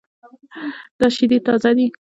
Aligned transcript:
دا 0.99 1.07
شیدې 1.15 1.37
تازه 1.45 1.71
دي 1.77 1.87